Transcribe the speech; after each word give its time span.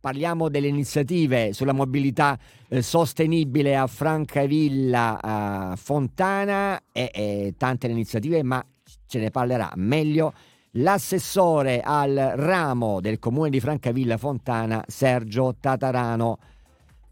parliamo 0.00 0.48
delle 0.48 0.66
iniziative 0.66 1.52
sulla 1.52 1.72
mobilità 1.72 2.38
eh, 2.68 2.82
sostenibile 2.82 3.76
a 3.76 3.86
Francavilla, 3.86 5.18
a 5.20 5.76
Fontana 5.76 6.80
e, 6.90 7.10
e 7.12 7.54
tante 7.56 7.86
iniziative, 7.86 8.42
ma 8.42 8.64
ce 9.06 9.18
ne 9.18 9.30
parlerà 9.30 9.70
meglio 9.76 10.32
l'assessore 10.72 11.80
al 11.84 12.14
ramo 12.36 13.00
del 13.00 13.18
comune 13.18 13.50
di 13.50 13.60
Francavilla 13.60 14.16
Fontana, 14.16 14.82
Sergio 14.86 15.56
Tatarano. 15.60 16.38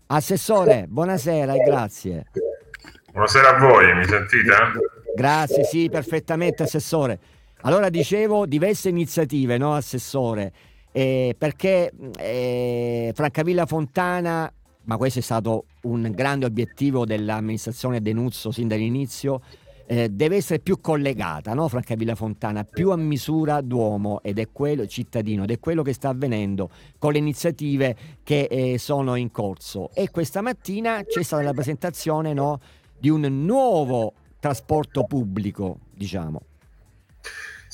Assessore, 0.07 0.87
buonasera 0.89 1.53
e 1.55 1.59
grazie. 1.59 2.27
Buonasera 3.13 3.57
a 3.57 3.59
voi, 3.59 3.95
mi 3.97 4.05
sentite? 4.05 4.53
Grazie, 5.15 5.65
sì, 5.65 5.89
perfettamente, 5.91 6.63
Assessore. 6.63 7.19
Allora 7.63 7.89
dicevo 7.89 8.47
diverse 8.47 8.89
iniziative, 8.89 9.59
no, 9.59 9.75
Assessore? 9.75 10.53
Eh, 10.93 11.35
perché 11.37 11.93
eh, 12.19 13.13
Francavilla 13.15 13.67
Fontana, 13.67 14.53
ma 14.85 14.97
questo 14.97 15.19
è 15.19 15.23
stato 15.23 15.67
un 15.83 16.11
grande 16.15 16.47
obiettivo 16.47 17.05
dell'amministrazione 17.05 18.01
Denuzzo 18.01 18.51
sin 18.51 18.69
dall'inizio, 18.69 19.41
eh, 19.91 20.11
deve 20.11 20.37
essere 20.37 20.59
più 20.59 20.81
collegata, 20.81 21.55
no? 21.55 21.67
Francavilla 21.67 22.15
Fontana, 22.15 22.63
più 22.65 22.91
a 22.91 22.97
misura 22.97 23.63
d'uomo 23.63 24.21
ed 24.23 24.39
è 24.39 24.49
quello 24.53 24.87
cittadino 24.87 25.45
ed 25.45 25.51
è 25.51 25.59
quello 25.59 25.83
che 25.83 25.95
sta 25.95 26.11
avvenendo 26.11 26.69
con 26.99 27.13
le 27.13 27.19
iniziative 27.19 27.97
che 28.23 28.49
eh, 28.51 28.79
sono 28.79 29.15
in 29.15 29.31
corso. 29.31 29.91
E 29.95 30.11
questa 30.11 30.43
mattina 30.43 31.03
c'è 31.05 31.23
stata 31.23 31.43
la 31.43 31.55
presentazione 31.55 32.35
no, 32.35 32.61
di 32.99 33.09
un 33.09 33.23
nuovo 33.45 34.13
trasporto 34.39 35.05
pubblico, 35.05 35.79
diciamo. 35.95 36.43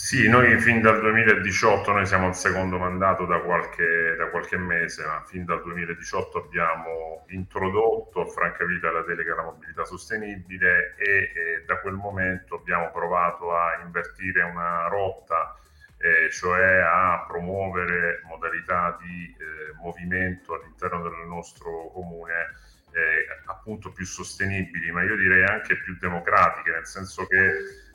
Sì, 0.04 0.28
noi 0.28 0.58
fin 0.58 0.82
dal 0.82 1.00
2018, 1.00 1.90
noi 1.90 2.04
siamo 2.04 2.26
al 2.26 2.36
secondo 2.36 2.76
mandato 2.76 3.24
da 3.24 3.40
qualche, 3.40 4.14
da 4.18 4.28
qualche 4.28 4.58
mese, 4.58 5.02
ma 5.02 5.22
fin 5.24 5.46
dal 5.46 5.62
2018 5.62 6.44
abbiamo 6.44 7.24
introdotto 7.28 8.20
a 8.20 8.26
Francavilla 8.26 8.92
la 8.92 9.00
delega 9.00 9.32
alla 9.32 9.44
mobilità 9.44 9.86
sostenibile 9.86 10.94
e, 10.98 11.32
e 11.34 11.64
da 11.64 11.78
quel 11.80 11.94
momento 11.94 12.56
abbiamo 12.56 12.90
provato 12.90 13.56
a 13.56 13.80
invertire 13.82 14.42
una 14.42 14.88
rotta, 14.88 15.58
eh, 15.96 16.30
cioè 16.30 16.82
a 16.86 17.24
promuovere 17.26 18.20
modalità 18.24 18.98
di 19.00 19.34
eh, 19.38 19.72
movimento 19.82 20.52
all'interno 20.52 21.00
del 21.00 21.26
nostro 21.26 21.88
comune 21.94 22.52
eh, 22.92 23.26
appunto 23.46 23.90
più 23.90 24.04
sostenibili, 24.04 24.90
ma 24.90 25.02
io 25.02 25.16
direi 25.16 25.44
anche 25.44 25.78
più 25.78 25.96
democratiche, 25.98 26.72
nel 26.72 26.86
senso 26.86 27.26
che 27.26 27.38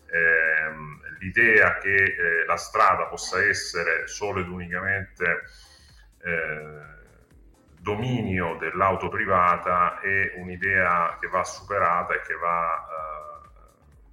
ehm, 0.10 0.59
l'idea 1.30 1.78
che 1.78 1.96
eh, 1.96 2.46
la 2.46 2.58
strada 2.58 3.06
possa 3.06 3.44
essere 3.44 4.08
solo 4.08 4.42
ed 4.42 4.48
unicamente 4.48 5.44
eh, 6.24 6.98
dominio 7.80 8.58
dell'auto 8.58 9.08
privata 9.10 10.00
è 10.00 10.34
un'idea 10.36 11.18
che 11.20 11.28
va 11.28 11.44
superata 11.44 12.14
e 12.16 12.22
che 12.22 12.34
va 12.34 12.76
eh, 12.76 13.48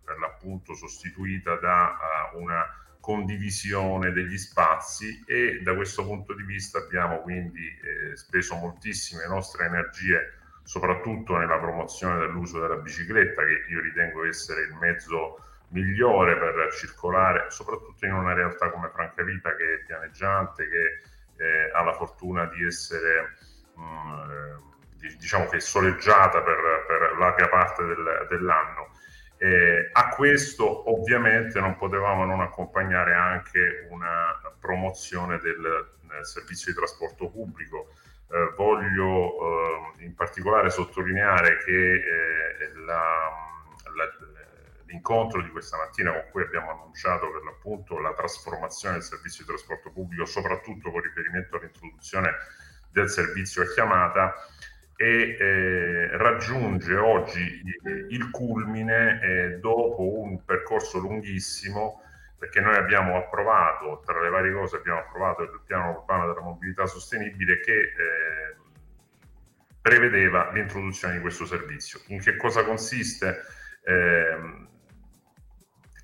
per 0.05 0.19
l'appunto 0.19 0.75
sostituita 0.75 1.57
da 1.57 2.31
uh, 2.33 2.41
una 2.41 2.65
condivisione 3.01 4.13
degli 4.13 4.39
spazi 4.39 5.25
e 5.27 5.61
da 5.63 5.75
questo 5.75 6.05
punto 6.05 6.33
di 6.33 6.45
vista 6.45 6.79
abbiamo 6.79 7.23
quindi 7.23 7.67
eh, 7.67 8.17
speso 8.17 8.55
moltissime 8.55 9.27
nostre 9.27 9.67
energie 9.67 10.35
soprattutto 10.63 11.37
nella 11.37 11.59
promozione 11.59 12.19
dell'uso 12.19 12.61
della 12.61 12.77
bicicletta 12.77 13.43
che 13.43 13.65
io 13.69 13.81
ritengo 13.81 14.25
essere 14.25 14.63
il 14.63 14.75
mezzo 14.75 15.41
migliore 15.69 16.37
per 16.37 16.73
circolare, 16.73 17.47
soprattutto 17.51 18.07
in 18.07 18.13
una 18.13 18.35
realtà 18.35 18.71
come 18.71 18.91
Francavita 18.91 19.55
che 19.57 19.75
è 19.75 19.85
pianeggiante, 19.85 20.69
che 20.69 21.45
eh, 21.45 21.71
ha 21.73 21.83
la 21.83 21.93
fortuna 21.93 22.47
di 22.47 22.65
essere 22.65 23.37
mh, 23.75 23.83
mm, 23.83 25.17
diciamo 25.19 25.47
che 25.47 25.61
soleggiata 25.61 26.41
per, 26.43 26.59
per 26.87 27.17
larga 27.19 27.49
parte 27.49 27.85
del, 27.85 28.27
dell'anno. 28.29 28.91
Eh, 29.39 29.91
a 29.93 30.09
questo 30.09 30.91
ovviamente 30.91 31.61
non 31.61 31.77
potevamo 31.77 32.25
non 32.25 32.41
accompagnare 32.41 33.13
anche 33.13 33.87
una 33.91 34.41
promozione 34.59 35.39
del, 35.41 35.61
del 36.01 36.25
servizio 36.25 36.73
di 36.73 36.79
trasporto 36.79 37.29
pubblico. 37.29 37.93
Eh, 38.29 38.53
voglio 38.57 39.95
eh, 39.99 40.05
in 40.05 40.15
particolare 40.15 40.71
sottolineare 40.71 41.59
che 41.59 41.95
eh, 41.95 42.75
la, 42.87 43.31
la 43.95 44.11
l'incontro 44.87 45.43
di 45.43 45.51
questa 45.51 45.77
mattina 45.77 46.13
con 46.13 46.25
cui 46.31 46.43
abbiamo 46.43 46.71
annunciato 46.71 47.31
per 47.31 47.43
l'appunto 47.43 47.99
la 47.99 48.15
trasformazione 48.15 48.95
del 48.95 49.05
servizio 49.05 49.45
di 49.45 49.51
trasporto 49.51 49.91
pubblico, 49.91 50.25
soprattutto 50.25 50.91
con 50.91 51.01
riferimento 51.01 51.57
all'introduzione 51.57 52.33
del 52.91 53.09
servizio 53.09 53.63
a 53.63 53.67
chiamata, 53.67 54.35
e 54.97 55.37
eh, 55.39 56.17
raggiunge 56.17 56.97
oggi 56.97 57.63
il 58.09 58.31
culmine 58.31 59.21
eh, 59.21 59.59
dopo 59.59 60.21
un 60.21 60.43
percorso 60.43 60.99
lunghissimo 60.99 62.01
perché 62.39 62.61
noi 62.61 62.77
abbiamo 62.77 63.17
approvato, 63.17 64.03
tra 64.05 64.21
le 64.21 64.29
varie 64.29 64.53
cose 64.53 64.77
abbiamo 64.77 65.01
approvato 65.01 65.43
il 65.43 65.61
piano 65.67 65.91
urbano 65.91 66.27
della 66.27 66.41
mobilità 66.41 66.87
sostenibile 66.87 67.61
che 67.61 67.73
eh, 67.73 68.57
prevedeva 69.81 70.51
l'introduzione 70.53 71.15
di 71.15 71.21
questo 71.21 71.47
servizio. 71.47 72.01
In 72.09 72.21
che 72.21 72.37
cosa 72.37 72.65
consiste? 72.65 73.43
Eh, 73.83 74.67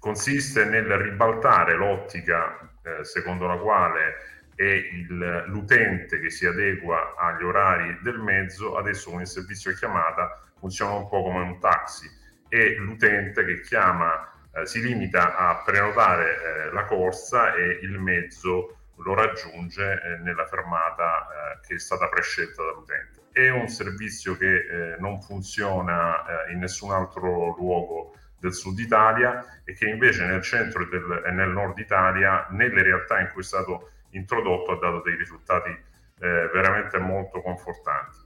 consiste 0.03 0.65
nel 0.65 0.97
ribaltare 0.97 1.77
l'ottica 1.77 2.59
eh, 2.83 3.05
secondo 3.05 3.47
la 3.47 3.57
quale 3.57 4.15
è 4.57 4.65
il, 4.65 5.45
l'utente 5.47 6.19
che 6.19 6.29
si 6.29 6.45
adegua 6.45 7.15
agli 7.17 7.45
orari 7.45 7.97
del 8.03 8.19
mezzo, 8.19 8.77
adesso 8.77 9.13
con 9.13 9.21
il 9.21 9.29
servizio 9.29 9.71
di 9.71 9.77
chiamata 9.77 10.41
funziona 10.59 10.95
un 10.95 11.09
po' 11.09 11.23
come 11.23 11.43
un 11.43 11.61
taxi 11.61 12.11
e 12.49 12.75
l'utente 12.79 13.45
che 13.45 13.61
chiama 13.61 14.29
eh, 14.53 14.67
si 14.67 14.83
limita 14.83 15.37
a 15.37 15.63
prenotare 15.65 16.35
eh, 16.35 16.73
la 16.73 16.85
corsa 16.85 17.55
e 17.55 17.79
il 17.83 18.01
mezzo 18.01 18.79
lo 18.97 19.15
raggiunge 19.15 20.03
eh, 20.03 20.17
nella 20.17 20.47
fermata 20.47 21.29
eh, 21.29 21.61
che 21.65 21.75
è 21.77 21.79
stata 21.79 22.09
prescelta 22.09 22.61
dall'utente. 22.65 23.21
È 23.31 23.51
un 23.51 23.69
servizio 23.69 24.37
che 24.37 24.57
eh, 24.57 24.97
non 24.99 25.23
funziona 25.23 26.25
in 26.51 26.59
nessun 26.59 26.91
altro 26.91 27.55
luogo 27.57 28.17
del 28.43 28.53
sud 28.53 28.77
Italia 28.81 29.63
e 29.65 29.73
che 29.73 29.89
invece 29.89 30.27
nel 30.27 30.43
centro 30.43 30.85
del, 30.87 31.23
e 31.25 31.31
nel 31.31 31.51
nord 31.51 31.79
Italia, 31.79 32.49
nelle 32.51 32.83
realtà 32.83 33.21
in 33.21 33.29
cui 33.29 33.41
è 33.41 33.45
stato 33.45 33.93
introdotto, 34.11 34.73
ha 34.73 34.79
dato 34.79 35.01
dei 35.03 35.15
risultati 35.15 35.71
eh, 35.71 36.51
veramente 36.53 36.99
molto 36.99 37.41
confortanti. 37.41 38.19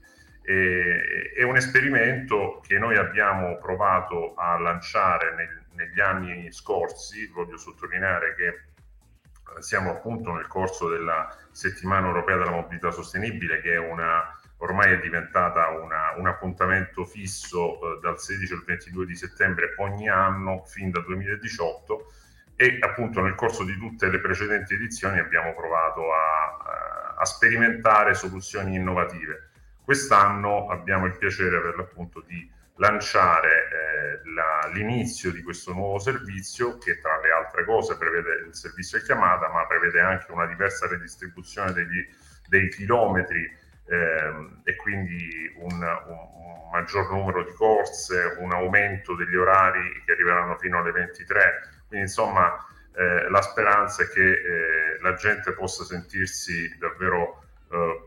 E, 0.42 1.32
è 1.36 1.42
un 1.42 1.56
esperimento 1.56 2.62
che 2.66 2.78
noi 2.78 2.96
abbiamo 2.96 3.58
provato 3.58 4.34
a 4.36 4.58
lanciare 4.58 5.34
nel, 5.34 5.64
negli 5.74 6.00
anni 6.00 6.50
scorsi, 6.50 7.26
voglio 7.26 7.58
sottolineare 7.58 8.34
che 8.36 8.46
eh, 8.46 9.62
siamo 9.62 9.90
appunto 9.90 10.32
nel 10.32 10.46
corso 10.46 10.88
della 10.88 11.28
settimana 11.50 12.06
europea 12.06 12.38
della 12.38 12.52
mobilità 12.52 12.90
sostenibile, 12.90 13.60
che 13.60 13.74
è 13.74 13.78
una 13.78 14.24
ormai 14.58 14.92
è 14.92 15.00
diventata 15.00 15.68
una, 15.68 16.14
un 16.16 16.26
appuntamento 16.26 17.04
fisso 17.04 17.96
eh, 17.96 18.00
dal 18.00 18.18
16 18.18 18.52
al 18.52 18.64
22 18.64 19.06
di 19.06 19.14
settembre 19.14 19.74
ogni 19.78 20.08
anno 20.08 20.64
fin 20.64 20.90
dal 20.90 21.04
2018 21.04 22.12
e 22.56 22.78
appunto 22.80 23.20
nel 23.20 23.34
corso 23.34 23.64
di 23.64 23.76
tutte 23.76 24.08
le 24.08 24.18
precedenti 24.18 24.74
edizioni 24.74 25.18
abbiamo 25.18 25.54
provato 25.54 26.12
a, 26.12 27.14
a 27.18 27.24
sperimentare 27.24 28.14
soluzioni 28.14 28.76
innovative. 28.76 29.50
Quest'anno 29.84 30.68
abbiamo 30.68 31.04
il 31.06 31.16
piacere 31.18 31.60
per 31.60 31.76
l'appunto 31.76 32.24
di 32.26 32.50
lanciare 32.76 33.48
eh, 33.48 34.30
la, 34.30 34.70
l'inizio 34.72 35.32
di 35.32 35.42
questo 35.42 35.72
nuovo 35.72 35.98
servizio 35.98 36.76
che 36.78 36.98
tra 36.98 37.20
le 37.20 37.30
altre 37.30 37.64
cose 37.64 37.96
prevede 37.96 38.46
il 38.46 38.54
servizio 38.54 38.98
a 38.98 39.02
chiamata 39.02 39.48
ma 39.48 39.66
prevede 39.66 40.00
anche 40.00 40.30
una 40.30 40.46
diversa 40.46 40.86
redistribuzione 40.86 41.72
degli, 41.72 42.06
dei 42.48 42.68
chilometri 42.68 43.64
ehm, 43.88 44.60
e 44.64 44.76
quindi 44.76 45.52
un, 45.56 45.72
un, 45.72 45.80
un, 45.80 46.70
maggior 46.70 47.10
numero 47.10 47.42
di 47.42 47.52
corse, 47.52 48.36
un 48.38 48.52
aumento 48.52 49.14
degli 49.14 49.36
orari 49.36 50.02
che 50.04 50.12
arriveranno 50.12 50.58
fino 50.58 50.78
alle 50.78 50.92
23. 50.92 51.60
Quindi 51.88 52.06
insomma 52.06 52.54
eh, 52.94 53.28
la 53.30 53.40
speranza 53.40 54.02
è 54.02 54.08
che 54.08 54.30
eh, 54.30 54.98
la 55.00 55.14
gente 55.14 55.52
possa 55.52 55.84
sentirsi 55.84 56.76
davvero 56.78 57.44
eh, 57.70 58.04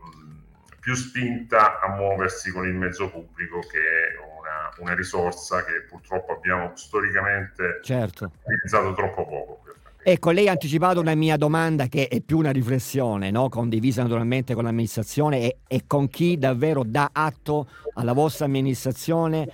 più 0.80 0.94
spinta 0.94 1.80
a 1.80 1.88
muoversi 1.88 2.50
con 2.50 2.66
il 2.66 2.74
mezzo 2.74 3.10
pubblico 3.10 3.60
che 3.60 3.78
è 3.78 4.16
una, 4.38 4.70
una 4.78 4.94
risorsa 4.94 5.64
che 5.64 5.82
purtroppo 5.82 6.32
abbiamo 6.32 6.74
storicamente 6.74 7.80
certo. 7.82 8.32
utilizzato 8.42 8.94
troppo 8.94 9.26
poco. 9.26 9.62
Ecco, 10.02 10.30
lei 10.30 10.48
ha 10.48 10.52
anticipato 10.52 10.98
una 10.98 11.14
mia 11.14 11.36
domanda 11.36 11.86
che 11.86 12.08
è 12.08 12.22
più 12.22 12.38
una 12.38 12.50
riflessione, 12.50 13.30
no? 13.30 13.50
condivisa 13.50 14.02
naturalmente 14.02 14.54
con 14.54 14.64
l'amministrazione 14.64 15.40
e, 15.40 15.56
e, 15.68 15.82
con 15.86 16.08
chi 16.08 16.38
davvero 16.38 16.82
dà 16.86 17.10
atto 17.12 17.68
alla 17.94 18.14
vostra 18.14 18.46
amministrazione 18.46 19.46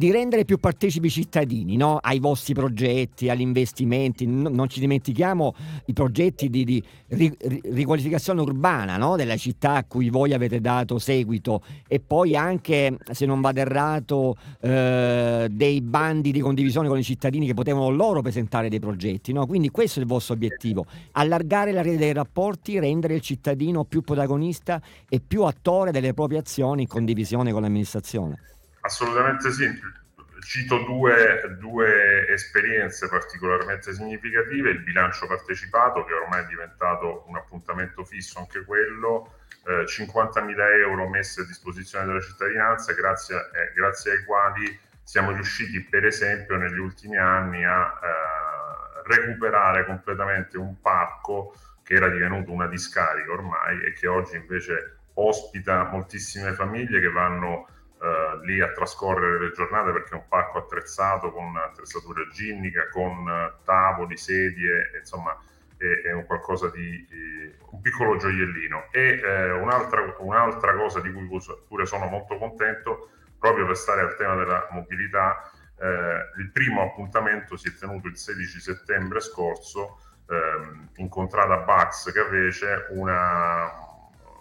di 0.00 0.10
rendere 0.10 0.46
più 0.46 0.56
partecipi 0.56 1.08
i 1.08 1.10
cittadini 1.10 1.76
no? 1.76 1.98
ai 1.98 2.20
vostri 2.20 2.54
progetti, 2.54 3.28
agli 3.28 3.42
investimenti. 3.42 4.24
No, 4.24 4.48
non 4.48 4.66
ci 4.70 4.80
dimentichiamo 4.80 5.54
i 5.84 5.92
progetti 5.92 6.48
di, 6.48 6.64
di 6.64 6.82
ri, 7.08 7.36
riqualificazione 7.64 8.40
urbana 8.40 8.96
no? 8.96 9.16
della 9.16 9.36
città 9.36 9.74
a 9.74 9.84
cui 9.84 10.08
voi 10.08 10.32
avete 10.32 10.58
dato 10.62 10.98
seguito 10.98 11.62
e 11.86 12.00
poi 12.00 12.34
anche, 12.34 12.96
se 13.10 13.26
non 13.26 13.42
vado 13.42 13.60
errato, 13.60 14.36
eh, 14.62 15.48
dei 15.50 15.82
bandi 15.82 16.32
di 16.32 16.40
condivisione 16.40 16.88
con 16.88 16.96
i 16.96 17.04
cittadini 17.04 17.46
che 17.46 17.52
potevano 17.52 17.90
loro 17.90 18.22
presentare 18.22 18.70
dei 18.70 18.80
progetti. 18.80 19.34
Quindi 19.34 19.68
questo 19.68 19.98
è 19.98 20.02
il 20.02 20.08
vostro 20.08 20.32
obiettivo, 20.32 20.86
allargare 21.12 21.72
la 21.72 21.82
rete 21.82 21.98
dei 21.98 22.14
rapporti, 22.14 22.78
rendere 22.78 23.16
il 23.16 23.20
cittadino 23.20 23.84
più 23.84 24.00
protagonista 24.00 24.80
e 25.10 25.20
più 25.20 25.42
attore 25.42 25.90
delle 25.90 26.14
proprie 26.14 26.38
azioni 26.38 26.82
in 26.82 26.88
condivisione 26.88 27.52
con 27.52 27.60
l'amministrazione. 27.60 28.59
Assolutamente 28.80 29.50
sì. 29.50 29.98
Cito 30.40 30.78
due, 30.84 31.56
due, 31.58 32.26
esperienze 32.28 33.08
particolarmente 33.08 33.92
significative, 33.92 34.70
il 34.70 34.80
bilancio 34.80 35.26
partecipato 35.26 36.04
che 36.04 36.14
ormai 36.14 36.44
è 36.44 36.46
diventato 36.46 37.24
un 37.26 37.36
appuntamento 37.36 38.04
fisso 38.04 38.38
anche 38.38 38.64
quello, 38.64 39.34
eh, 39.66 39.84
50.000 39.86 40.78
euro 40.78 41.08
messi 41.08 41.40
a 41.40 41.44
disposizione 41.44 42.06
della 42.06 42.20
cittadinanza 42.20 42.94
grazie, 42.94 43.36
eh, 43.36 43.72
grazie, 43.74 44.12
ai 44.12 44.24
quali 44.24 44.78
siamo 45.02 45.32
riusciti 45.32 45.82
per 45.82 46.06
esempio 46.06 46.56
negli 46.56 46.78
ultimi 46.78 47.18
anni 47.18 47.64
a 47.64 47.98
eh, 48.02 49.14
recuperare 49.14 49.84
completamente 49.84 50.56
un 50.56 50.80
parco 50.80 51.54
che 51.82 51.94
era 51.94 52.08
divenuto 52.08 52.50
una 52.50 52.66
discarica 52.66 53.30
ormai 53.30 53.82
e 53.82 53.92
che 53.92 54.06
oggi 54.06 54.36
invece 54.36 55.00
ospita 55.14 55.84
moltissime 55.84 56.52
famiglie 56.52 57.00
che 57.00 57.10
vanno 57.10 57.68
uh, 58.00 58.40
lì 58.44 58.60
a 58.60 58.72
trascorrere 58.72 59.38
le 59.38 59.52
giornate 59.52 59.92
perché 59.92 60.10
è 60.10 60.14
un 60.14 60.28
parco 60.28 60.58
attrezzato 60.58 61.30
con 61.30 61.56
attrezzatura 61.56 62.26
ginnica, 62.32 62.88
con 62.88 63.26
uh, 63.26 63.64
tavoli, 63.64 64.16
sedie, 64.16 64.90
insomma 64.98 65.38
è, 65.80 66.08
è 66.08 66.12
un 66.12 66.26
qualcosa 66.26 66.68
di 66.68 67.06
eh, 67.10 67.54
un 67.70 67.80
piccolo 67.80 68.16
gioiellino. 68.16 68.88
E 68.90 69.20
eh, 69.22 69.52
un'altra, 69.52 70.14
un'altra 70.18 70.74
cosa 70.74 71.00
di 71.00 71.10
cui 71.12 71.26
pure 71.66 71.86
sono 71.86 72.06
molto 72.06 72.36
contento, 72.36 73.10
proprio 73.38 73.66
per 73.66 73.76
stare 73.76 74.02
al 74.02 74.16
tema 74.16 74.34
della 74.34 74.68
mobilità, 74.70 75.50
eh, 75.78 76.30
il 76.38 76.50
primo 76.52 76.82
appuntamento 76.82 77.56
si 77.56 77.68
è 77.68 77.74
tenuto 77.74 78.08
il 78.08 78.18
16 78.18 78.60
settembre 78.60 79.20
scorso, 79.20 79.98
ehm, 80.28 80.90
incontrata 80.96 81.56
Bax 81.58 82.12
che 82.12 82.24
fece 82.24 82.86
una, 82.90 83.72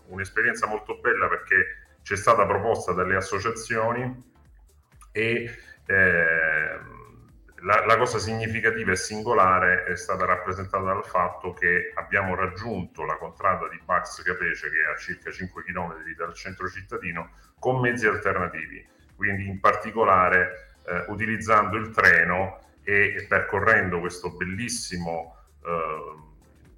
un'esperienza 0.07 0.67
molto 0.67 0.99
bella 0.99 1.29
perché 1.29 1.87
ci 2.09 2.15
è 2.15 2.17
stata 2.17 2.43
proposta 2.47 2.91
dalle 2.91 3.15
associazioni 3.15 4.01
e 5.11 5.55
eh, 5.85 6.79
la, 7.61 7.85
la, 7.85 7.97
cosa 7.97 8.17
significativa 8.17 8.91
e 8.91 8.95
singolare 8.95 9.83
è 9.83 9.95
stata 9.95 10.25
rappresentata 10.25 10.83
dal 10.83 11.05
fatto 11.05 11.53
che 11.53 11.91
abbiamo 11.93 12.33
raggiunto 12.33 13.05
la 13.05 13.15
contrada 13.17 13.69
di 13.69 13.79
Bax 13.85 14.23
Capece, 14.23 14.71
che 14.71 14.77
è 14.77 14.91
a 14.91 14.97
circa 14.97 15.29
5 15.29 15.61
km 15.61 15.93
dal 16.17 16.33
centro 16.33 16.67
cittadino, 16.67 17.33
con 17.59 17.79
mezzi 17.79 18.07
alternativi, 18.07 18.83
quindi 19.15 19.45
in 19.45 19.59
particolare 19.59 20.77
eh, 20.87 21.05
utilizzando 21.09 21.77
il 21.77 21.91
treno 21.91 22.59
e 22.81 23.23
percorrendo 23.29 23.99
questo 23.99 24.31
bellissimo 24.31 25.35
eh, 25.63 26.15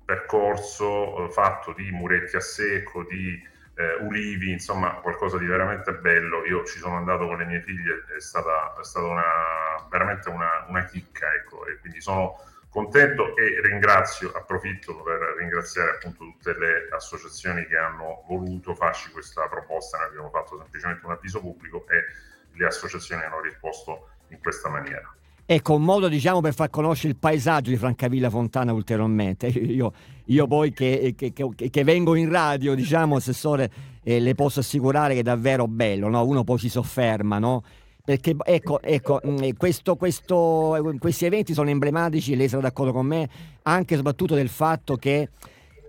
percorso 0.04 1.24
eh, 1.24 1.32
fatto 1.32 1.72
di 1.72 1.90
muretti 1.90 2.36
a 2.36 2.42
secco, 2.42 3.06
di 3.06 3.48
eh, 3.82 3.96
ulivi, 4.04 4.52
insomma 4.52 4.92
qualcosa 4.96 5.38
di 5.38 5.46
veramente 5.46 5.94
bello. 5.94 6.46
Io 6.46 6.64
ci 6.66 6.78
sono 6.80 6.98
andato 6.98 7.26
con 7.28 7.38
le 7.38 7.46
mie 7.46 7.62
figlie, 7.62 8.06
è 8.16 8.20
stata, 8.20 8.76
è 8.80 8.84
stata 8.84 9.06
una, 9.06 9.88
veramente 9.90 10.30
una, 10.30 10.66
una 10.68 10.86
chicca, 10.86 11.34
ecco, 11.34 11.66
e 11.66 11.78
quindi 11.80 12.02
sono 12.02 12.38
contento 12.70 13.36
e 13.36 13.60
ringrazio, 13.62 14.32
approfitto 14.32 15.02
per 15.02 15.20
ringraziare 15.38 15.92
appunto 15.92 16.24
tutte 16.24 16.58
le 16.58 16.88
associazioni 16.92 17.66
che 17.66 17.76
hanno 17.76 18.24
voluto 18.28 18.76
farci 18.76 19.12
questa 19.12 19.48
proposta, 19.48 19.98
noi 19.98 20.08
abbiamo 20.08 20.30
fatto 20.30 20.58
semplicemente 20.58 21.06
un 21.06 21.12
avviso 21.12 21.42
pubblico 21.42 21.86
e 21.90 22.06
le 22.54 22.66
associazioni 22.66 23.24
hanno 23.24 23.42
risposto 23.42 24.10
in 24.30 24.40
questa 24.40 24.70
maniera. 24.70 25.14
Ecco, 25.54 25.74
un 25.74 25.84
modo 25.84 26.08
diciamo 26.08 26.40
per 26.40 26.54
far 26.54 26.70
conoscere 26.70 27.10
il 27.10 27.18
paesaggio 27.18 27.72
di 27.72 27.76
Francavilla 27.76 28.30
Fontana 28.30 28.72
ulteriormente. 28.72 29.48
Io, 29.52 29.92
io 30.28 30.48
poi 30.48 30.72
che, 30.72 31.14
che, 31.18 31.34
che, 31.34 31.70
che, 31.70 31.84
vengo 31.84 32.16
in 32.16 32.30
radio, 32.30 32.74
diciamo, 32.74 33.18
assessore, 33.18 33.70
eh, 34.02 34.22
le 34.22 34.34
posso 34.34 34.62
assicurare 34.62 35.14
che 35.14 35.20
è 35.20 35.24
davvero 35.24 35.68
bello, 35.68 36.08
no? 36.08 36.24
uno 36.24 36.46
poi 36.46 36.58
si 36.58 36.70
sofferma, 36.70 37.38
no? 37.38 37.64
Perché 38.02 38.34
ecco, 38.46 38.82
ecco 38.82 39.20
mm, 39.28 39.50
questo, 39.58 39.98
questo, 39.98 40.96
questi 40.98 41.26
eventi 41.26 41.54
sono 41.54 41.70
emblematici, 41.70 42.38
lei 42.38 42.48
sarà 42.48 42.62
d'accordo 42.62 42.94
con 42.94 43.06
me, 43.06 43.28
anche 43.64 43.96
e 43.96 43.98
soprattutto 43.98 44.36
del 44.36 44.48
fatto 44.48 44.96
che 44.96 45.32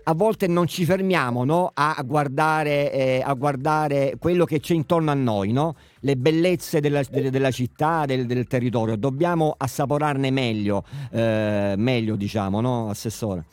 a 0.03 0.13
volte 0.13 0.47
non 0.47 0.67
ci 0.67 0.83
fermiamo 0.83 1.45
no? 1.45 1.71
a, 1.73 1.95
guardare, 2.05 2.91
eh, 2.91 3.21
a, 3.23 3.33
guardare, 3.33 4.15
quello 4.19 4.43
che 4.43 4.59
c'è 4.59 4.73
intorno 4.73 5.09
a 5.09 5.13
noi, 5.13 5.53
no? 5.53 5.75
Le 6.03 6.15
bellezze 6.15 6.79
della, 6.79 7.01
de, 7.09 7.29
della 7.29 7.51
città, 7.51 8.05
del, 8.05 8.25
del, 8.25 8.45
territorio. 8.45 8.95
Dobbiamo 8.95 9.55
assaporarne 9.57 10.31
meglio, 10.31 10.85
eh, 11.11 11.75
meglio 11.77 12.15
diciamo, 12.15 12.61
no, 12.61 12.89
Assessore? 12.89 13.45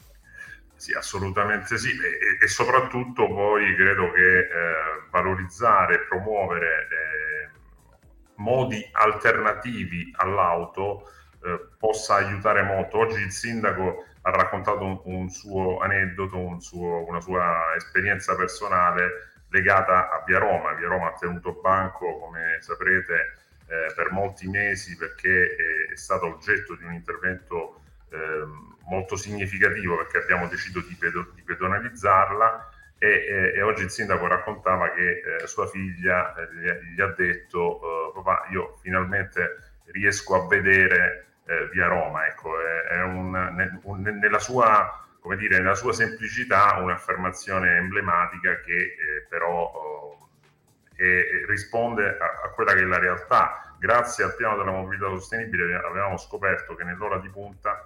Sì, 0.74 0.92
assolutamente 0.92 1.78
sì. 1.78 1.90
E, 1.90 2.44
e 2.44 2.48
soprattutto 2.48 3.26
poi 3.26 3.74
credo 3.76 4.10
che 4.12 4.38
eh, 4.38 4.46
valorizzare 5.10 5.94
e 5.94 6.00
promuovere 6.08 6.66
eh, 6.66 7.58
modi 8.36 8.84
alternativi 8.92 10.10
all'auto 10.16 11.08
eh, 11.44 11.68
possa 11.78 12.16
aiutare 12.16 12.62
molto. 12.62 12.98
Oggi 12.98 13.20
il 13.20 13.30
sindaco 13.30 14.06
ha 14.22 14.30
raccontato 14.30 14.84
un, 14.84 15.00
un 15.04 15.28
suo 15.28 15.78
aneddoto, 15.78 16.36
un 16.36 16.60
suo, 16.60 17.06
una 17.06 17.20
sua 17.20 17.74
esperienza 17.76 18.34
personale 18.34 19.29
legata 19.50 20.10
a 20.10 20.22
Via 20.26 20.38
Roma. 20.38 20.72
Via 20.74 20.88
Roma 20.88 21.08
ha 21.08 21.14
tenuto 21.14 21.52
banco, 21.60 22.18
come 22.18 22.58
saprete, 22.60 23.36
eh, 23.66 23.92
per 23.94 24.10
molti 24.10 24.48
mesi 24.48 24.96
perché 24.96 25.54
è, 25.88 25.92
è 25.92 25.96
stato 25.96 26.26
oggetto 26.26 26.74
di 26.74 26.84
un 26.84 26.92
intervento 26.92 27.82
eh, 28.10 28.44
molto 28.88 29.16
significativo 29.16 29.96
perché 29.96 30.18
abbiamo 30.18 30.48
deciso 30.48 30.80
di, 30.80 30.94
pedo, 30.96 31.30
di 31.34 31.42
pedonalizzarla 31.42 32.68
e, 32.98 33.08
e, 33.08 33.52
e, 33.54 33.62
oggi 33.62 33.84
il 33.84 33.90
sindaco 33.90 34.26
raccontava 34.26 34.90
che 34.90 35.22
eh, 35.40 35.46
sua 35.46 35.66
figlia 35.68 36.34
eh, 36.34 36.48
gli, 36.52 36.94
gli, 36.94 37.00
ha 37.00 37.14
detto 37.16 37.80
eh, 37.80 38.12
papà 38.14 38.48
io 38.50 38.78
finalmente 38.82 39.80
riesco 39.86 40.34
a 40.34 40.46
vedere 40.46 41.26
eh, 41.46 41.68
via 41.72 41.86
Roma. 41.86 42.26
Ecco, 42.26 42.60
è, 42.60 42.82
è 42.88 43.02
un, 43.02 43.80
un, 43.84 44.02
nella, 44.02 44.38
sua, 44.38 45.06
dire, 45.36 45.58
nella, 45.58 45.74
sua, 45.74 45.92
semplicità 45.92 46.78
un'affermazione 46.78 47.76
emblematica 47.76 48.60
che 48.60 48.76
eh, 48.76 49.26
però 49.28 50.18
è, 50.94 51.46
risponde 51.46 52.16
a, 52.18 52.40
a, 52.44 52.48
quella 52.50 52.72
che 52.74 52.80
è 52.80 52.84
la 52.84 52.98
realtà. 52.98 53.74
Grazie 53.78 54.24
al 54.24 54.36
piano 54.36 54.56
della 54.56 54.72
mobilità 54.72 55.08
sostenibile 55.08 55.74
avevamo 55.76 56.18
scoperto 56.18 56.74
che 56.74 56.84
nell'ora 56.84 57.18
di 57.18 57.28
punta 57.28 57.84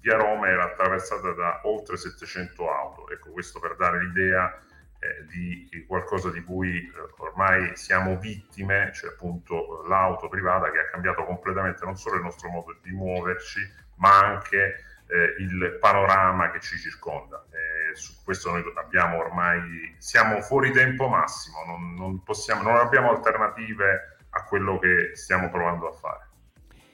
via 0.00 0.16
Roma 0.16 0.48
era 0.48 0.64
attraversata 0.64 1.32
da 1.32 1.60
oltre 1.64 1.96
700 1.96 2.70
auto. 2.70 3.10
Ecco, 3.10 3.30
questo 3.30 3.58
per 3.60 3.76
dare 3.76 4.00
l'idea 4.00 4.60
eh, 4.98 5.26
di 5.26 5.84
qualcosa 5.86 6.30
di 6.30 6.42
cui 6.44 6.78
eh, 6.78 6.92
ormai 7.18 7.76
siamo 7.76 8.18
vittime, 8.18 8.92
cioè 8.94 9.10
appunto 9.10 9.84
l'auto 9.88 10.28
privata 10.28 10.70
che 10.70 10.78
ha 10.78 10.90
cambiato 10.90 11.24
completamente 11.24 11.84
non 11.84 11.96
solo 11.96 12.16
il 12.16 12.22
nostro 12.22 12.48
modo 12.48 12.76
di 12.82 12.92
muoverci, 12.92 13.60
ma 13.96 14.18
anche 14.18 14.84
eh, 15.12 15.42
il 15.42 15.76
panorama 15.78 16.50
che 16.50 16.60
ci 16.60 16.78
circonda. 16.78 17.44
Eh, 17.50 17.94
su 17.94 18.14
questo 18.24 18.50
noi 18.50 18.62
abbiamo 18.82 19.18
ormai, 19.18 19.94
siamo 19.98 20.40
fuori 20.40 20.72
tempo 20.72 21.06
massimo, 21.08 21.58
non, 21.66 21.94
non, 21.94 22.22
possiamo, 22.22 22.62
non 22.62 22.76
abbiamo 22.76 23.10
alternative 23.10 24.16
a 24.30 24.44
quello 24.44 24.78
che 24.78 25.10
stiamo 25.14 25.50
provando 25.50 25.88
a 25.88 25.92
fare. 25.92 26.26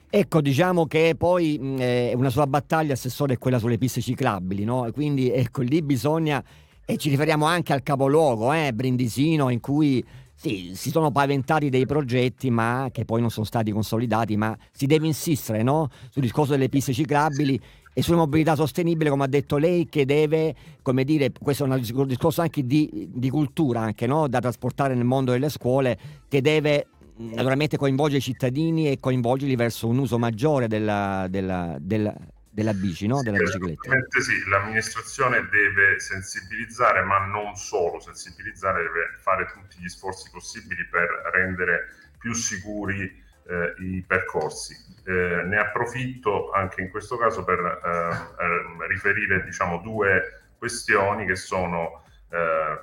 Ecco, 0.09 0.41
diciamo 0.41 0.85
che 0.87 1.15
poi 1.17 1.77
eh, 1.79 2.13
una 2.15 2.29
sua 2.29 2.47
battaglia, 2.47 2.93
assessore, 2.93 3.35
è 3.35 3.37
quella 3.37 3.59
sulle 3.59 3.77
piste 3.77 4.01
ciclabili, 4.01 4.65
no? 4.65 4.89
Quindi 4.91 5.31
ecco, 5.31 5.61
lì 5.61 5.81
bisogna 5.81 6.43
e 6.83 6.97
ci 6.97 7.09
riferiamo 7.09 7.45
anche 7.45 7.71
al 7.71 7.83
capoluogo, 7.83 8.51
eh, 8.51 8.73
Brindisino, 8.73 9.49
in 9.49 9.59
cui 9.59 10.03
sì, 10.33 10.71
si 10.73 10.89
sono 10.89 11.11
paventati 11.11 11.69
dei 11.69 11.85
progetti 11.85 12.49
ma 12.49 12.87
che 12.93 13.03
poi 13.03 13.19
non 13.19 13.29
sono 13.29 13.45
stati 13.45 13.71
consolidati, 13.71 14.37
ma 14.37 14.57
si 14.71 14.85
deve 14.85 15.05
insistere 15.05 15.63
no? 15.63 15.89
sul 16.09 16.21
discorso 16.21 16.53
delle 16.53 16.69
piste 16.69 16.93
ciclabili 16.93 17.59
e 17.93 18.01
sulla 18.01 18.17
mobilità 18.17 18.55
sostenibile, 18.55 19.09
come 19.09 19.23
ha 19.23 19.27
detto 19.27 19.57
lei, 19.57 19.87
che 19.89 20.05
deve, 20.05 20.55
come 20.81 21.03
dire, 21.03 21.31
questo 21.31 21.65
è 21.65 21.67
un 21.67 22.07
discorso 22.07 22.41
anche 22.41 22.65
di, 22.65 23.09
di 23.13 23.29
cultura, 23.29 23.81
anche, 23.81 24.07
no? 24.07 24.27
da 24.27 24.39
trasportare 24.39 24.95
nel 24.95 25.05
mondo 25.05 25.31
delle 25.31 25.49
scuole, 25.49 25.97
che 26.27 26.41
deve 26.41 26.87
naturalmente 27.17 27.77
coinvolgere 27.77 28.19
i 28.19 28.23
cittadini 28.23 28.89
e 28.89 28.99
coinvolgerli 28.99 29.55
verso 29.55 29.87
un 29.87 29.97
uso 29.97 30.17
maggiore 30.17 30.67
della, 30.67 31.27
della, 31.29 31.75
della 31.79 32.15
della 32.59 32.73
bici, 32.73 33.07
no? 33.07 33.21
della 33.21 33.37
bicicletta. 33.37 33.89
Sì, 34.19 34.43
l'amministrazione 34.49 35.47
deve 35.49 35.99
sensibilizzare, 35.99 37.03
ma 37.03 37.25
non 37.25 37.55
solo 37.55 37.99
sensibilizzare, 38.01 38.83
deve 38.83 39.15
fare 39.19 39.45
tutti 39.53 39.81
gli 39.81 39.87
sforzi 39.87 40.29
possibili 40.31 40.85
per 40.89 41.07
rendere 41.33 41.87
più 42.17 42.33
sicuri 42.33 43.27
eh, 43.49 43.73
i 43.83 44.03
percorsi. 44.05 44.75
Eh, 45.05 45.43
ne 45.43 45.57
approfitto 45.57 46.51
anche 46.51 46.81
in 46.81 46.89
questo 46.89 47.17
caso 47.17 47.43
per 47.43 47.59
eh, 47.59 48.87
riferire 48.87 49.43
diciamo, 49.43 49.79
due 49.79 50.51
questioni 50.57 51.25
che 51.25 51.35
sono 51.35 52.03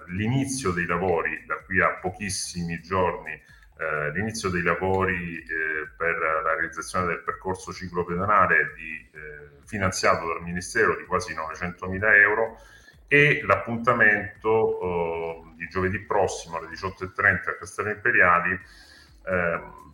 l'inizio 0.09 0.73
dei 0.73 0.87
lavori 0.87 1.45
da 1.47 1.55
qui 1.65 1.81
a 1.81 1.99
pochissimi 2.01 2.81
giorni 2.81 3.41
eh, 3.79 4.11
l'inizio 4.13 4.49
dei 4.49 4.63
lavori 4.63 5.37
eh, 5.37 5.89
per 5.99 6.17
la 6.17 6.55
realizzazione 6.55 7.07
del 7.07 7.23
percorso 7.23 7.75
ciclopedonale 7.75 8.73
di, 8.75 9.11
eh, 9.13 9.61
finanziato 9.67 10.27
dal 10.27 10.43
Ministero 10.43 10.97
di 10.97 11.05
quasi 11.05 11.35
900 11.35 11.87
mila 11.87 12.15
euro 12.17 12.59
e 13.07 13.43
l'appuntamento 13.45 14.81
eh, 14.81 15.55
di 15.57 15.69
giovedì 15.69 15.99
prossimo 16.01 16.57
alle 16.57 16.69
18.30 16.69 17.51
a 17.51 17.57
Castello 17.59 17.91
Imperiali 17.91 18.59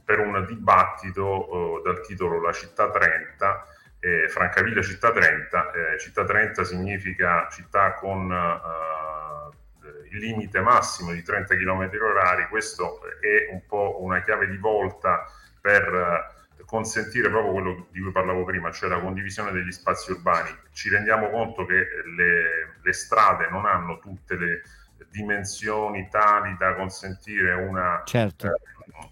per 0.04 0.18
un 0.18 0.44
dibattito 0.46 1.78
eh, 1.78 1.82
dal 1.84 2.00
titolo 2.02 2.40
La 2.40 2.52
città 2.52 2.90
30 2.90 3.66
eh, 4.00 4.28
Francavilla 4.28 4.82
città 4.82 5.12
30 5.12 5.70
città 5.98 6.24
30 6.24 6.64
significa 6.64 7.48
città 7.50 7.94
con 7.94 8.30
il 10.12 10.18
limite 10.18 10.60
massimo 10.60 11.12
di 11.12 11.22
30 11.22 11.56
km 11.56 11.90
orari, 12.02 12.46
questo 12.48 13.00
è 13.20 13.50
un 13.50 13.64
po' 13.66 14.02
una 14.02 14.22
chiave 14.22 14.46
di 14.48 14.58
volta 14.58 15.24
per 15.60 15.82
eh, 15.82 16.64
consentire 16.64 17.30
proprio 17.30 17.52
quello 17.52 17.86
di 17.90 18.00
cui 18.00 18.12
parlavo 18.12 18.44
prima, 18.44 18.70
cioè 18.70 18.88
la 18.88 19.00
condivisione 19.00 19.52
degli 19.52 19.72
spazi 19.72 20.12
urbani. 20.12 20.50
Ci 20.72 20.90
rendiamo 20.90 21.30
conto 21.30 21.64
che 21.64 21.86
le, 22.16 22.76
le 22.80 22.92
strade 22.92 23.48
non 23.48 23.64
hanno 23.64 23.98
tutte 23.98 24.36
le 24.36 24.62
dimensioni 25.12 26.08
tali 26.10 26.56
da 26.58 26.74
consentire 26.74 27.52
una, 27.52 28.02
certo. 28.04 28.46
eh, 28.46 28.50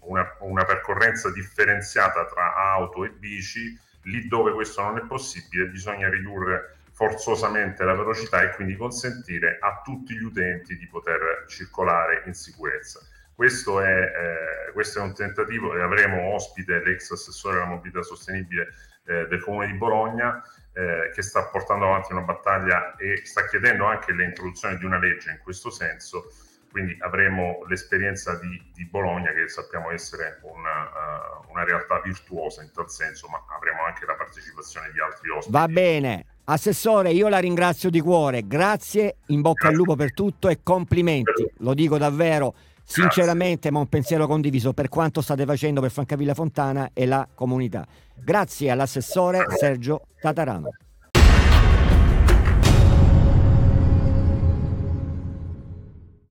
una, 0.01 0.35
una 0.39 0.65
percorrenza 0.65 1.31
differenziata 1.31 2.25
tra 2.25 2.55
auto 2.55 3.05
e 3.05 3.11
bici, 3.11 3.79
lì 4.03 4.27
dove 4.27 4.51
questo 4.51 4.81
non 4.81 4.97
è 4.97 5.01
possibile 5.05 5.67
bisogna 5.67 6.09
ridurre 6.09 6.77
forzosamente 6.91 7.83
la 7.83 7.93
velocità 7.93 8.41
e 8.41 8.53
quindi 8.55 8.75
consentire 8.75 9.57
a 9.59 9.81
tutti 9.83 10.13
gli 10.15 10.23
utenti 10.23 10.75
di 10.75 10.87
poter 10.87 11.45
circolare 11.47 12.23
in 12.25 12.33
sicurezza. 12.33 12.99
Questo 13.33 13.79
è, 13.81 14.67
eh, 14.67 14.71
questo 14.73 14.99
è 14.99 15.01
un 15.01 15.13
tentativo 15.13 15.75
e 15.75 15.81
avremo 15.81 16.33
ospite 16.33 16.83
l'ex 16.83 17.11
assessore 17.11 17.57
alla 17.57 17.65
mobilità 17.65 18.03
sostenibile 18.03 18.67
eh, 19.11 19.27
del 19.27 19.43
Comune 19.43 19.67
di 19.67 19.73
Bologna 19.73 20.41
eh, 20.73 21.11
che 21.13 21.21
sta 21.21 21.43
portando 21.45 21.85
avanti 21.85 22.13
una 22.13 22.21
battaglia 22.21 22.95
e 22.95 23.21
sta 23.25 23.45
chiedendo 23.47 23.85
anche 23.85 24.13
l'introduzione 24.13 24.77
di 24.77 24.85
una 24.85 24.99
legge 24.99 25.31
in 25.31 25.39
questo 25.43 25.69
senso. 25.69 26.31
Quindi 26.71 26.95
avremo 27.01 27.65
l'esperienza 27.67 28.39
di, 28.39 28.71
di, 28.73 28.85
Bologna 28.85 29.33
che 29.33 29.49
sappiamo 29.49 29.91
essere 29.91 30.39
una, 30.43 31.41
uh, 31.43 31.51
una, 31.51 31.65
realtà 31.65 31.99
virtuosa 31.99 32.63
in 32.63 32.71
tal 32.71 32.89
senso, 32.89 33.27
ma 33.27 33.43
avremo 33.53 33.83
anche 33.83 34.05
la 34.05 34.13
partecipazione 34.13 34.89
di 34.93 35.01
altri 35.01 35.29
ospiti. 35.31 35.51
Va 35.51 35.67
bene, 35.67 36.25
Assessore, 36.45 37.11
io 37.11 37.27
la 37.27 37.39
ringrazio 37.39 37.89
di 37.89 37.99
cuore, 37.99 38.47
grazie, 38.47 39.17
in 39.27 39.41
bocca 39.41 39.67
grazie. 39.67 39.69
al 39.69 39.75
lupo 39.75 39.95
per 39.97 40.13
tutto 40.13 40.47
e 40.47 40.59
complimenti, 40.63 41.45
lo 41.57 41.73
dico 41.73 41.97
davvero 41.97 42.55
sinceramente, 42.91 43.71
ma 43.71 43.79
un 43.79 43.87
pensiero 43.87 44.27
condiviso 44.27 44.73
per 44.73 44.89
quanto 44.89 45.21
state 45.21 45.45
facendo 45.45 45.79
per 45.79 45.91
Francavilla 45.91 46.33
Fontana 46.33 46.89
e 46.93 47.05
la 47.05 47.27
comunità. 47.33 47.87
Grazie 48.13 48.69
all'assessore 48.69 49.45
Sergio 49.57 50.01
Tatarano. 50.19 50.69